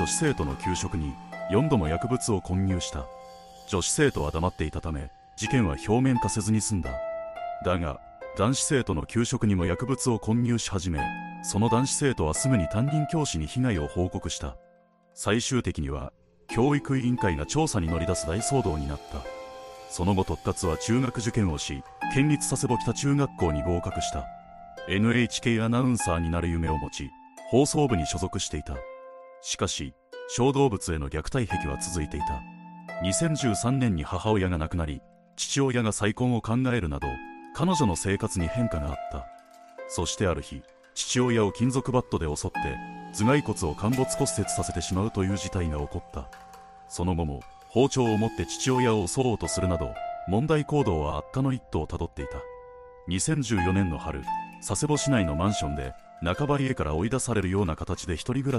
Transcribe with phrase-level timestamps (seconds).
[0.00, 1.12] 女子生徒の給食に
[1.50, 3.04] 4度も薬物を混入した。
[3.68, 6.90] 女子生徒は黙っていたため事件は表面化せずに済んだ。
[7.66, 8.00] だが
[8.38, 11.00] 男子生徒の給食にも薬物を混入し始め
[11.42, 14.56] その男子生徒はすぐに担任教師に被害を報告した。
[15.12, 16.14] 最終的には
[16.48, 19.20] 教育委員会が調査に乗り出す大騒動になった。
[19.90, 21.82] その後特活は中学受験をし
[22.14, 24.24] 県立佐世保北中学校に合格した。
[24.88, 27.10] NHK アナウンサーになる夢を持ち
[27.50, 28.78] 放送部に所属していた。
[29.42, 29.94] しかし
[30.28, 32.42] 小動物への虐待癖は続いていた。
[33.02, 35.00] 2013年に母親が亡くなり
[35.36, 37.08] 父親が再婚を考えるなど
[37.54, 39.26] 彼女の生活に変化があった。
[39.88, 40.62] そしてある日
[40.94, 42.58] 父親を金属バットで襲って
[43.14, 46.28] 頭蓋骨を陥没骨折させてしまうという事態が起こった。
[46.88, 49.94] その後も包丁を持って父親を襲おうとするなど
[50.28, 52.38] 問題行動は悪化の一途をたどっていた。
[53.08, 54.22] 2014年の春
[54.58, 58.58] 佐世保市内のマンションで中張りへから追い出されるような形で一人暮ら